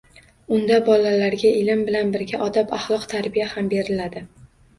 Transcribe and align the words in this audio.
Unda 0.55 0.77
bolalarga 0.87 1.51
ilm 1.57 1.83
bilan 1.89 2.09
birga 2.15 2.41
odob-axloq, 2.47 3.07
tarbiya 3.13 3.49
ham 3.53 3.71
beriladi. 3.77 4.27